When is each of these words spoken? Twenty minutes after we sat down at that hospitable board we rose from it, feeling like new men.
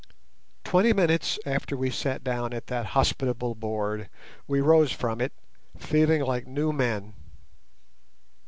Twenty 0.63 0.93
minutes 0.93 1.37
after 1.45 1.77
we 1.77 1.91
sat 1.91 2.23
down 2.23 2.53
at 2.53 2.65
that 2.65 2.87
hospitable 2.97 3.53
board 3.53 4.09
we 4.47 4.59
rose 4.59 4.91
from 4.91 5.21
it, 5.21 5.31
feeling 5.77 6.21
like 6.23 6.47
new 6.47 6.73
men. 6.73 7.13